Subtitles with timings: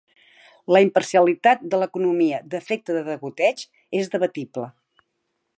[0.75, 3.65] La imparcialitat de la economia d'efecte de degoteig
[4.03, 4.67] és debatible.